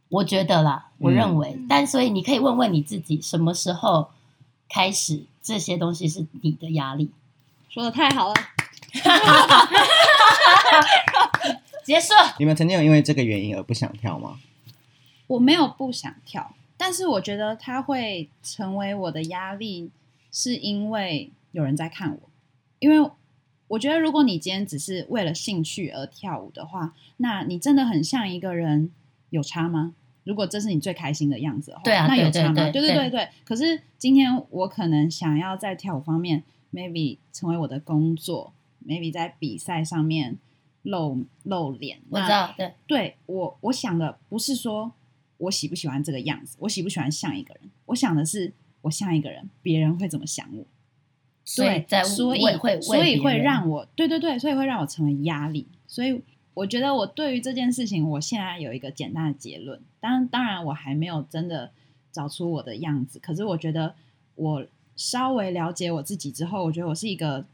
[0.09, 4.09] 我觉得啦，我认为，嗯、但所以你可以问问你自己，什么时候
[4.67, 7.11] 开始这些东西是你的压力？
[7.69, 8.35] 说的太好了，
[11.85, 12.15] 结束。
[12.39, 14.41] 你们曾经有因为这个原因而不想跳吗？
[15.27, 19.91] 我没有不想跳，但是我觉得它会成为我的压力，
[20.33, 22.21] 是因为有人在看我。
[22.79, 23.11] 因为
[23.69, 28.91] 我觉得，如果你今天只是为了兴趣而跳舞的话，那你真的很像一个人。
[29.31, 29.95] 有差吗？
[30.25, 32.55] 如果这是你最开心的样子的话，对啊，那有差吗？
[32.55, 33.29] 对对对，对。
[33.45, 38.55] 可是今天我可能想要在跳舞方面，maybe 成为我的工作
[38.87, 40.39] ，maybe 在比赛上面
[40.81, 42.01] 露露脸。
[42.09, 44.93] 我知道，对，对我我想的不是说
[45.37, 50.65] 我喜不喜欢这个样子，我喜不喜欢像一个人，我想的是我像一个人，别人会怎么想我？
[51.57, 56.23] 对，在所以会所以会让我对对对，所以会让我成为压力，所以。
[56.59, 59.81] 我觉得我对于这件事情，我现在有一个简单的结论。
[60.01, 61.71] 当当然，我还没有真的
[62.11, 63.21] 找出我的样子。
[63.21, 63.95] 可是，我觉得
[64.35, 67.47] 我稍微了解我自己之后，我觉得我是一个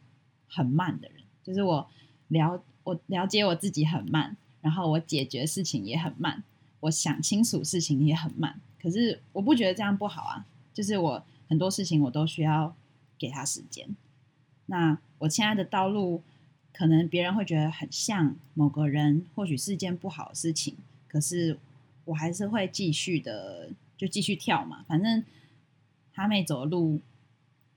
[0.49, 1.19] 很慢的人。
[1.43, 1.87] 就是我
[2.29, 6.43] 了我了解我自己很慢，然后我解决事情也很慢，
[6.81, 8.59] 我想清楚事情也很慢。
[8.81, 10.47] 可是，我不觉得这样不好啊。
[10.73, 12.75] 就是我很多事情我都需要
[13.19, 13.89] 给他时间。
[14.67, 16.23] 那我现在的道路。
[16.77, 20.75] 可能别人会觉得很像某个人，或许是一件不好的事情，
[21.07, 21.57] 可是
[22.05, 24.85] 我还是会继续的，就继续跳嘛。
[24.89, 25.23] 反正
[26.13, 27.01] 他妹走的路，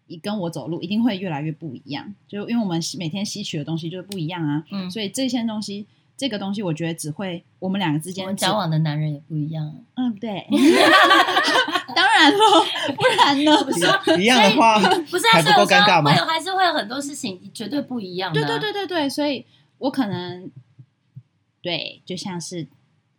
[0.07, 4.65] 一跟我走路一定会越来越不一样，就因为我们每天吸取的东西就是不一样啊。
[4.71, 5.85] 嗯，所以这些东西，
[6.17, 9.75] 这个东西，我觉得只会我们两个之间交往的男人也不一样。
[9.93, 10.47] 嗯，对。
[11.97, 12.37] 当然了，
[12.95, 13.63] 不然呢？
[13.63, 14.79] 不是一样的话，
[15.09, 16.11] 不是还不够尴尬吗？
[16.11, 18.39] 会有还是会有很多事情绝对不一样的。
[18.39, 19.43] 对对对对对，所以
[19.79, 20.51] 我可能
[21.63, 22.67] 对，就像是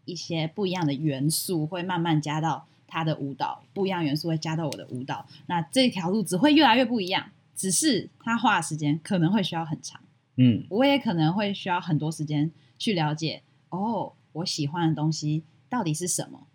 [0.05, 7.31] 一些不一样的元素会慢慢加到他的舞蹈，不一样元素会加到我的舞蹈，那这条路只会越来越不一样。
[7.57, 10.01] 只是他花的时间可能会需要很长，
[10.37, 16.47] 嗯，我也可能会需要很多时间去了解哦，我喜欢的东西到底是什么。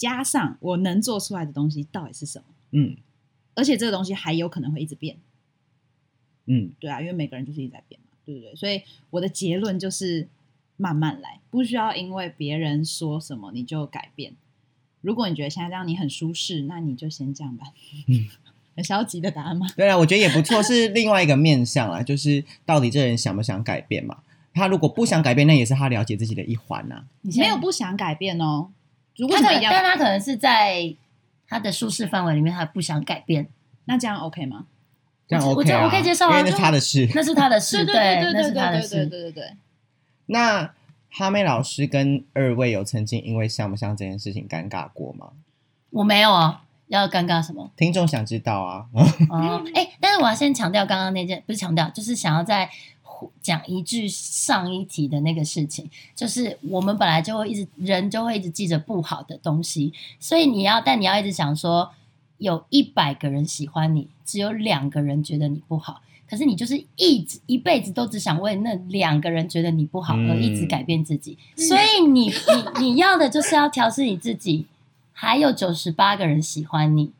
[0.00, 2.44] 加上我能做出来的东西到底是什么？
[2.70, 2.96] 嗯，
[3.54, 5.18] 而且这个东西还有可能会一直变。
[6.46, 8.54] 嗯，对啊，因为每个人就是一直在变嘛，对不对？
[8.56, 10.26] 所以我的结论就是
[10.78, 14.32] 慢慢来，不需要因为别人说什么你就改变。
[15.02, 17.66] 如果你觉得现在这样你很舒适，那你就先这样吧。
[18.08, 18.26] 嗯，
[18.74, 19.66] 很消极的答案吗？
[19.76, 24.22] 对啊，我觉得也不错，是另外一个面向啊，就是到底这人想不想改变嘛？
[24.54, 27.04] 他如果不想改变，那也是他了解自己的一环呐、啊。
[27.20, 28.70] 你没有不想改变哦。
[29.20, 30.96] 如果他但他可能是在
[31.46, 33.48] 他的舒适范围里面，他不想改变。
[33.84, 34.64] 那这样 OK 吗？
[35.28, 37.08] 这样 OK 接受啊因为那是他的事。
[37.14, 39.32] 那是他的事，对对对对对对对。
[39.32, 39.52] 对。
[40.26, 40.72] 那
[41.10, 45.32] 哈妹老师跟二位有曾经因为像不像这件事情尴尬过吗？
[45.90, 47.70] 我没有啊，要尴尬什么？
[47.76, 48.86] 听众想知道啊。
[49.28, 52.70] 哦，哎，但是我要先强调刚刚那件，不是强调，就是想要再
[53.42, 61.90] 讲一句上一题的那个事情，就是我们本来就会一直人就会一直记着不好的东西，所以你要，但你要一直想说，
[62.38, 74.66] 有一百个人喜欢你，只有两个人觉得你不好，可是你就是一直一辈子都只想为那两个人觉得你不好而一直改变自己，嗯、所以你你你要的就是要调试你自己，
[75.12, 77.12] 还有九十八个人喜欢你，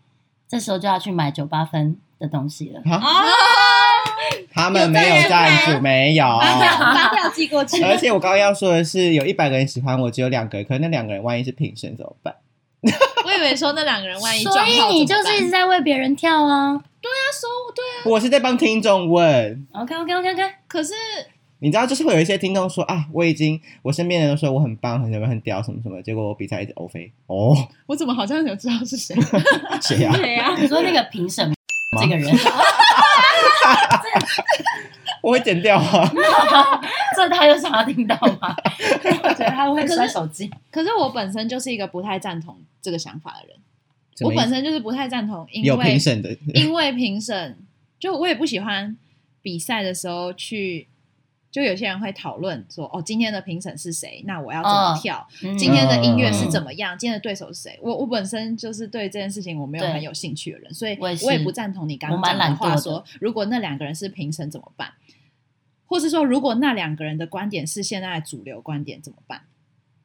[0.48, 2.80] 这时候就要去买九八分的东西了。
[2.90, 3.00] 啊
[4.52, 7.82] 他们没有赞助，没有发票寄过去。
[7.82, 12.34] 而且我刚刚要说的是，有一百个人喜欢我，只有两个人，可是那两个人万一是评审怎么办？
[13.26, 16.72] 我以为说那两个人万一，所以你就是一直在为别人跳啊。
[17.00, 19.66] 对啊，说对啊，我是在帮听众问。
[19.72, 20.42] OK OK OK OK。
[20.66, 20.92] 可是
[21.58, 27.54] 你知道，就是会有一些听众说啊，我已经我身边人都说我很棒，很什么很屌，什么什么，结果我比赛一直欧飞哦。
[27.86, 29.14] 我怎么好像有知道是谁？
[29.82, 30.12] 谁呀？
[30.14, 30.54] 谁呀？
[30.58, 31.52] 你说那个评审
[32.00, 32.34] 这个人。
[35.22, 35.80] 我会剪掉啊！
[37.14, 38.56] 这他有想要听到吗？
[39.22, 40.50] 我觉得他会摔手机。
[40.70, 43.56] 可是我本身就是一个不太赞同这个想法的人。
[44.22, 47.58] 我本身就是不太赞同，因为有评审的， 因为评审
[47.98, 48.96] 就我也不喜欢
[49.40, 50.88] 比赛的时候去，
[51.50, 54.22] 就有些人会讨论说，哦，今天的评审是谁？
[54.26, 55.18] 那我要怎么跳？
[55.18, 56.94] 哦、今天的音乐是怎么样？
[56.94, 57.78] 嗯、今天的对手是谁？
[57.82, 64.92] 我我本身就是对这件事情我没有很有兴趣的人，所以我也不赞同你刚刚讲的话说，说如果那两个人是评审怎么办？
[65.86, 69.42] 或是说，如果那两个人的观点是现在的主流观点怎么办？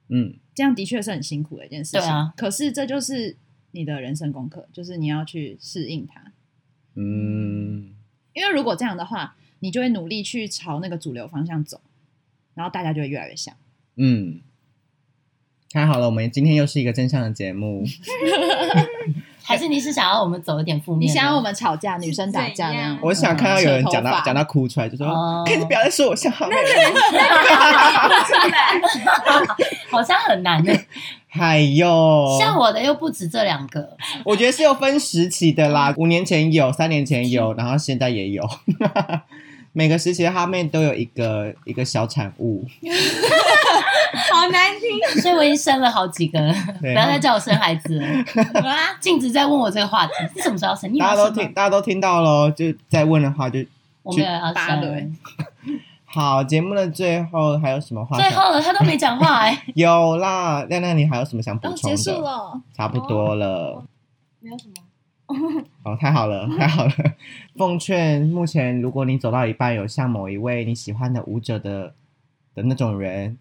[0.10, 2.01] 嗯，这样的确是很辛苦的一件事情。
[2.01, 3.38] 对啊，可是这就是
[3.69, 6.31] 你的人生功课，就是你要去适应它。
[6.95, 7.93] 嗯，
[8.34, 11.82] 因为如果这样的话，你就会努力去朝那个主流方向走，
[12.54, 13.56] 然后大家就会越来越像。
[13.98, 14.41] 嗯，
[15.72, 17.84] 太好了，我们今天又是一个真相的节目。
[19.48, 21.08] 还是你是想要我们走一点负面？
[21.08, 23.00] 你想要我们吵架，女生打架那样？
[23.04, 25.08] 我想看到有人讲到讲到哭出来，就说
[25.46, 26.56] ：“可以不要再说我像哈妹。
[29.91, 30.74] ”好像很难呢。
[31.30, 33.96] 哎呦，像我的又不止这两个。
[34.24, 38.44] 我觉得是有分时期的啦，五年前有，三年前有，然后现在也有。
[39.77, 42.65] 每个时期的哈妹都有一个一个小产物。
[44.31, 48.07] 好难听， 所以我已经生了好几个了，不要再叫我生孩子了。
[48.63, 50.97] 啊，静止在问我这个话题，你什么时候生？
[50.97, 53.59] 大家都听，大家都听到了，就再问的话就
[54.01, 55.17] 我没有要生。
[56.07, 58.15] 好，节目的最后还有什么话？
[58.17, 59.61] 最后了，他都没讲话哎。
[59.73, 61.97] 有啦，亮亮，你还有什么想补充的？
[61.97, 63.83] 结束了，差不多了。
[64.39, 64.85] 没有什么。
[65.83, 66.91] 哦，太好了，太好了！
[67.55, 71.93] 奉劝目前，如果你走到一半，有像某一位你喜欢的舞者的
[72.53, 73.38] 的那种人。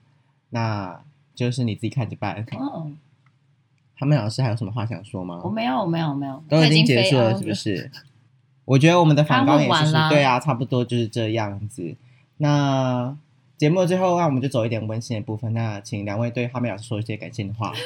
[0.51, 1.03] 那
[1.35, 2.47] 就是你自己看着办。
[2.53, 2.93] 哦，
[3.99, 5.41] 他们老师还有什么话想说吗？
[5.43, 7.91] 我没有，我没有，没有，都已经结束了，是不是？
[8.65, 11.97] 我觉得我们的反纲也是，对啊，差不多就是这样子。
[12.37, 13.17] 那
[13.57, 15.53] 节目的最后那，我们就走一点温馨的部分。
[15.53, 17.73] 那请两位对哈妹老师说一些感谢的话。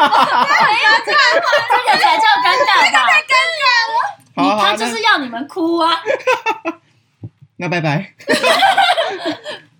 [0.00, 0.94] 为什么？
[1.06, 3.06] 这个才叫尴尬吧？
[3.06, 3.96] 太尴尬了！
[4.34, 5.90] 好，他就是要你们哭啊。
[7.56, 8.14] 那拜拜。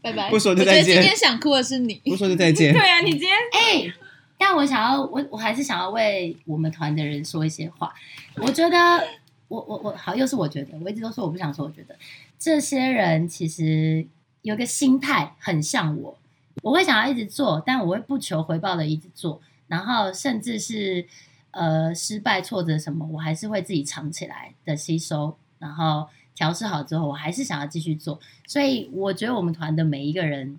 [0.02, 0.30] 拜拜！
[0.30, 0.94] 不说就再见。
[0.96, 1.94] 今天想哭的是你。
[2.04, 2.72] 不说就再见。
[2.72, 3.94] 对啊，你今天 哎、欸，
[4.36, 7.94] 但我想要，我我还是想要为我们团的人说一些话。
[8.36, 9.06] 我觉得，
[9.48, 11.64] 我我我好，又是我觉得，我一直都说我不想说。
[11.64, 11.94] 我觉得
[12.38, 14.06] 这些人其实
[14.42, 16.18] 有个心态很像我，
[16.62, 21.06] 我会想要一直做，但我会不求回报的一直做，然后甚至是
[21.52, 26.08] 呃失败、挫折什么，我还是会自己藏起来的吸收，然后。
[26.38, 30.56] 调试好之后，我还是想要继续做，所以我觉得我们团的每一个人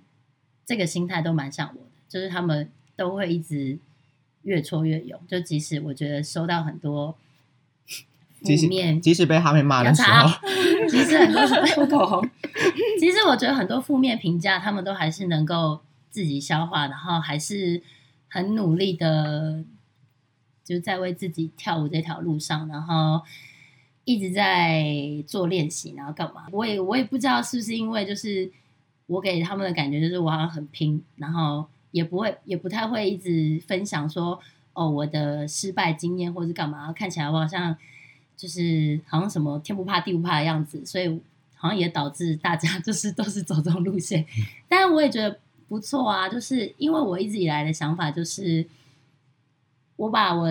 [0.65, 3.79] 这个心态都蛮像我的，就是他们都会一直
[4.41, 7.15] 越挫越勇，就即使我觉得收到很多
[8.43, 10.27] 负面，即使被他们骂的时候，
[10.91, 12.29] 其实很多是被口红，
[12.99, 15.79] 其实我觉得很多负面评价，他们都还是能够
[16.09, 17.81] 自己消化，然后还是
[18.29, 19.65] 很努力的，
[20.63, 23.21] 就在为自己跳舞这条路上，然后。
[24.05, 24.83] 一直在
[25.27, 26.47] 做练习，然后干嘛？
[26.51, 28.51] 我也我也不知道是不是因为就是
[29.05, 34.39] 我给他们的感觉就是我好像很拼，然后也不会也不太会一直分享说
[34.73, 37.77] 哦我的失败经验或是干嘛，看起来我好像
[38.35, 41.07] 就是好像什么天不怕地不怕的样子，所以
[41.53, 44.25] 好像也导致大家 就是都是走这种路线。
[44.67, 45.39] 但是我也觉得
[45.69, 48.67] 不错啊，就是因为我一直以来的想法就是，
[49.95, 50.47] 我把我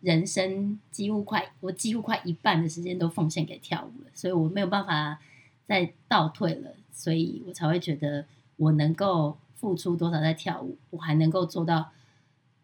[0.00, 5.18] 人生几乎快我几乎快一半的时间都奉献给跳舞了，所以我没有办法
[5.66, 8.24] 再倒退了，所以我才会觉得
[8.56, 11.90] 我能够付出多少在跳舞，我还能够做到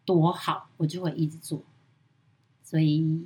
[0.05, 1.61] 多好，我就会一直做。
[2.63, 3.21] 所以，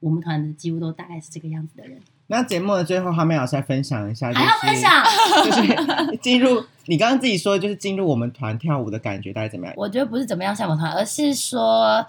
[0.00, 2.00] 我们团的几乎都大概是这个样子的人。
[2.28, 5.04] 那节目的最后，哈妹老师再分享一下，就是，还要分享，
[5.44, 9.74] 就是进入你刚刚自己说，就是进入我们团跳舞的感觉大概怎么样？
[9.76, 12.04] 我觉得不是怎么样像我们团，而是说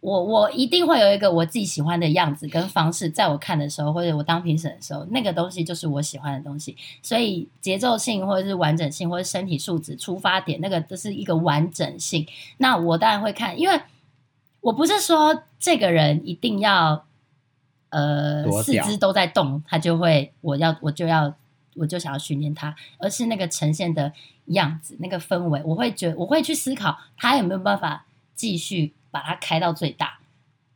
[0.00, 6.76] 我我一定会有一个我自己喜欢的样子跟方式，在我看的时候，或者我当评审的时候，那个东西就是我喜欢的东西。
[7.02, 12.26] 所以节奏性，或者是完整性，或者身体素质出发点，那个都是一个完整性。
[12.58, 13.80] 那我当然会看，因为。
[14.60, 17.04] 我不是说这个人一定要，
[17.94, 21.32] 呃，四肢都在动，他就会，我要，我就要，
[21.76, 24.12] 我就想要训练他，而是那个呈现的
[24.46, 30.18] 样子，那个氛围，我会觉，我会去思考他有没有办法继续把它开到最大，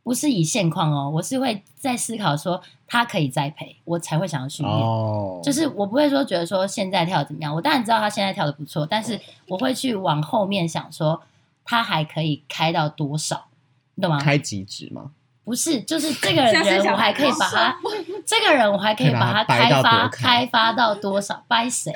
[0.01, 4.77] 不是以现况哦，我是会在思考说他可以栽培，我才会想要训练。
[4.77, 11.21] 哦，就是我不会说觉得说现在跳的怎么样，我当然知道他现在跳的不错，但是我会去往后面想说
[11.65, 13.47] 他还可以开到多少。
[14.01, 14.17] 懂吗？
[14.17, 15.11] 开极致吗？
[15.43, 17.75] 不是，就是这个 人，我还可以把他，
[18.25, 21.43] 这个人我还可以把他开发开发到多少？
[21.47, 21.91] 掰谁？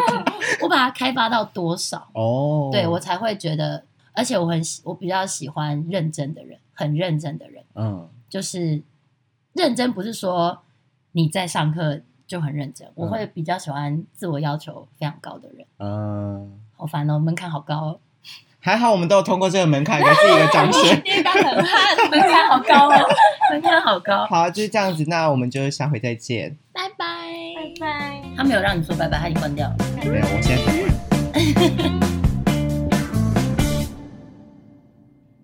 [0.62, 2.08] 我把他开发到多少？
[2.14, 7.62] 哦，对我才会觉得，而且我很喜，我比较喜欢认真的人，很认真的人。
[7.74, 8.82] 嗯，就是
[9.52, 10.62] 认真，不是说
[11.12, 15.66] 你在上课就很认真，我会比较喜欢自我要求非常高的人。
[15.78, 18.00] 嗯，好烦哦，门槛好高哦。
[18.66, 20.82] 还好我们都有通过这个门槛，给自己的掌声。
[21.04, 23.08] 因为刚很汗，门槛好高哦，
[23.52, 24.26] 门槛好高。
[24.26, 26.56] 好，就是这样子，那我们就下回再见。
[26.72, 27.06] 拜拜，
[27.54, 28.20] 拜拜。
[28.36, 29.76] 他没有让你说拜拜，他已经关掉了。
[29.98, 32.00] 没有，我现在才关。